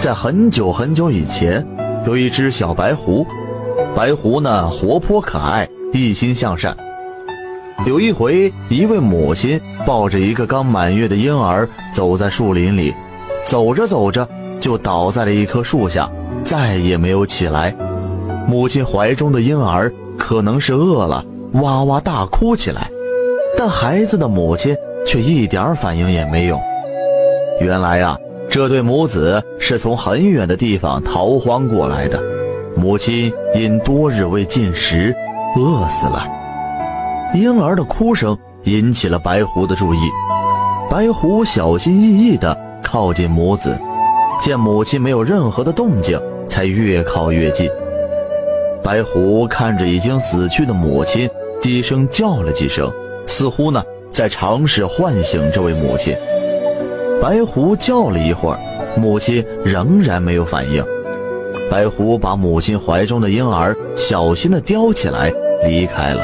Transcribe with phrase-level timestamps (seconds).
[0.00, 1.62] 在很久很久以前，
[2.06, 3.26] 有一只小白狐。
[3.94, 6.74] 白狐呢，活泼可爱，一心向善。
[7.84, 12.94] 有一回，一位母亲抱着一个刚满月的婴儿走在树林里，
[13.44, 14.26] 走着走着
[14.58, 16.10] 就倒在了一棵树下，
[16.42, 17.76] 再也没有起来。
[18.48, 21.22] 母亲怀中的婴儿可能是饿了，
[21.60, 22.90] 哇哇大哭起来，
[23.54, 24.74] 但孩子的母亲
[25.06, 26.58] 却一点反应也没有。
[27.60, 28.16] 原来呀。
[28.50, 32.20] 这对母子是从很远的地方逃荒过来的，
[32.76, 35.14] 母亲因多日未进食，
[35.56, 36.26] 饿死了。
[37.32, 39.98] 婴儿的哭声引起了白狐的注意，
[40.90, 43.78] 白狐小心翼翼地靠近母子，
[44.40, 47.70] 见母亲没有任何的动静，才越靠越近。
[48.82, 51.30] 白狐看着已经死去的母亲，
[51.62, 52.90] 低声叫了几声，
[53.28, 53.80] 似乎呢
[54.10, 56.16] 在尝试唤醒这位母亲。
[57.22, 58.58] 白狐叫了一会儿，
[58.96, 60.82] 母亲仍然没有反应。
[61.70, 65.30] 白狐把母亲怀中的婴儿小心地叼起来，
[65.66, 66.22] 离开了。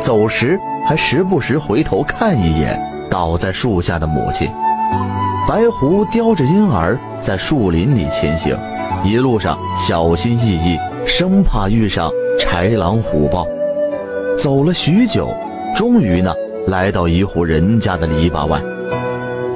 [0.00, 4.48] 走时还时不时回头看一眼倒在树下的母亲。
[5.46, 8.56] 白狐叼着婴儿在树林里前行，
[9.04, 13.46] 一路上小心翼翼，生怕遇上豺狼虎豹。
[14.38, 15.28] 走了许久，
[15.76, 16.34] 终于呢，
[16.66, 18.60] 来到一户人家的篱笆外。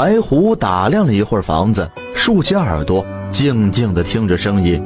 [0.00, 4.82] 白狐打量了一会儿房子，竖起耳朵，静静地听着声音，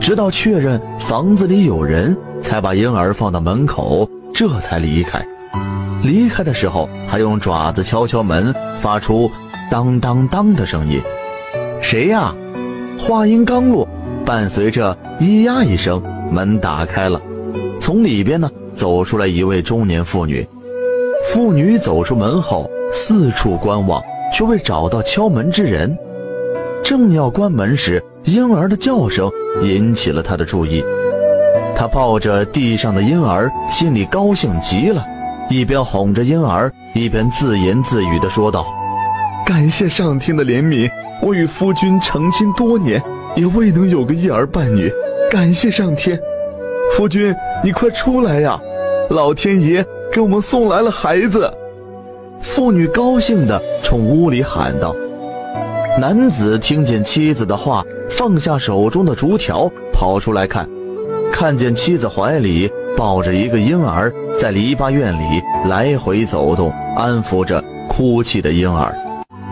[0.00, 5.24] 直到确认房子里有人，才把婴儿放到门口，这才离开。
[6.02, 9.30] 离开的时候，还用爪子敲敲门，发出
[9.70, 11.00] 当当当的声音。
[11.80, 12.34] 谁呀？
[12.98, 13.88] 话音刚落，
[14.24, 17.22] 伴随着咿呀一声，门打开了，
[17.80, 20.44] 从里边呢走出来一位中年妇女。
[21.32, 24.02] 妇女走出门后，四处观望。
[24.34, 25.96] 却未找到敲门之人，
[26.84, 29.30] 正要关门时，婴儿的叫声
[29.62, 30.82] 引起了他的注意。
[31.74, 35.04] 他抱着地上的婴儿，心里高兴极了，
[35.48, 38.66] 一边哄着婴儿，一边自言自语地说道
[39.46, 40.90] ：“感谢上天的怜悯，
[41.22, 43.02] 我与夫君成亲多年，
[43.36, 44.90] 也未能有个一儿半女。
[45.30, 46.18] 感谢上天，
[46.96, 48.60] 夫君，你快出来呀！
[49.10, 51.48] 老天爷给我们送来了孩子。”
[52.40, 54.94] 妇女高兴地冲屋里喊道
[56.00, 60.68] ：“男子听见妻子的话，放下手中的竹条，跑出来看，
[61.32, 68.94] 看见妻子怀里抱着一个婴儿，在篱笆院里来回走动，安抚着哭泣的婴儿。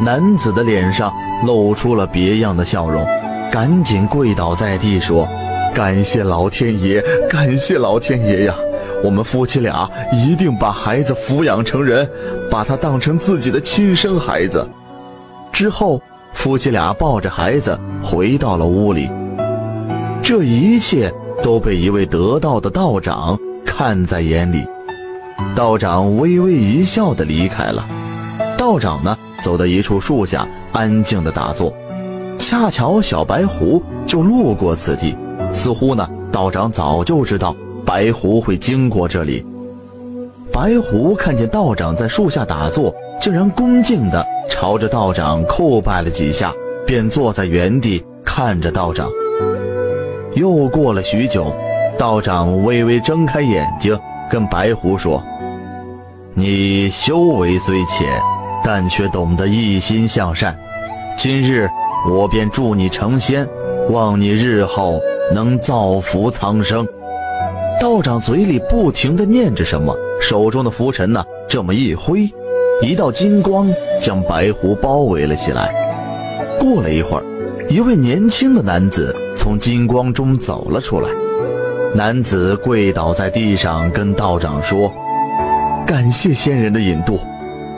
[0.01, 1.13] 男子的脸上
[1.47, 3.05] 露出了别样的笑容，
[3.51, 5.27] 赶紧跪倒在地说
[5.75, 8.55] ：‘感谢老天爷，感谢老天爷呀！’”
[9.07, 12.11] 我们夫妻俩一定把孩子抚养成人，
[12.51, 14.69] 把他当成自己的亲生孩子。
[15.53, 16.03] 之后，
[16.33, 19.09] 夫妻俩抱着孩子回到了屋里。
[20.25, 24.67] 这一切都被一位得道的道长看在眼里。
[25.55, 27.87] 道长微微一笑的离开了。
[28.59, 31.73] 道长呢，走到一处树下，安静的打坐。
[32.41, 35.17] 恰巧小白狐就路过此地，
[35.53, 37.55] 似乎呢，道长早就知道。
[37.87, 39.47] 白狐会经过这里。
[40.53, 46.53] 白狐看见道长在树下打坐，竟然恭敬地朝着道长叩拜了几下，
[46.85, 49.09] 便坐在原地看着道长。
[50.35, 51.53] 又过了许久，
[51.97, 53.97] 道长微微睁开眼睛，
[54.29, 55.23] 跟白狐说
[56.35, 58.21] ：“你修为虽浅，
[58.65, 60.57] 但却懂得一心向善。
[61.17, 61.69] 今日
[62.11, 63.49] 我便助你成仙，
[63.91, 65.01] 望你日后
[65.33, 66.85] 能造福苍生。”
[67.79, 72.31] 道长嘴里不停地念着什么，手中的拂尘呢，这么一挥，
[72.81, 73.71] 一道金光
[74.01, 75.75] 将白狐包围了起来。
[76.59, 77.23] 过了一会儿，
[77.69, 81.09] 一位年轻的男子从金光中走了出来。
[81.95, 84.91] 男子跪倒在地上，跟道长说
[85.87, 87.19] ：“感谢仙人的引渡，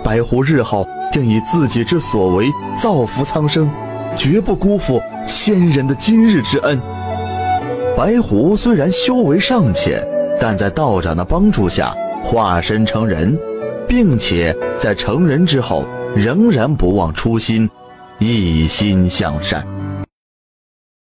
[0.04, 2.47] 白狐日后定以自己之所为
[2.81, 3.69] 造福苍生，
[4.16, 6.81] 绝不辜负仙人的今日之恩。”
[7.98, 10.00] 白狐虽然修为尚浅，
[10.40, 11.92] 但在道长的帮助下
[12.22, 13.36] 化身成人，
[13.88, 15.84] 并且在成人之后
[16.14, 17.68] 仍然不忘初心，
[18.20, 19.66] 一心向善。